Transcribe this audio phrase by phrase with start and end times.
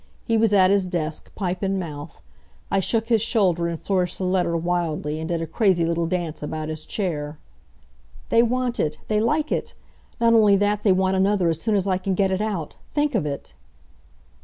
[0.25, 2.23] He was at his desk, pipe in mouth.
[2.71, 6.41] I shook his shoulder and flourished the letter wildly, and did a crazy little dance
[6.41, 7.37] about his chair.
[8.29, 8.97] "They want it!
[9.09, 9.75] They like it!
[10.19, 12.77] Not only that, they want another, as soon as I can get it out.
[12.95, 13.53] Think of it!"